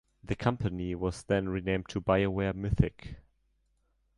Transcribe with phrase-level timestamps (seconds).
[0.23, 3.17] The company was then renamed to BioWare Mythic.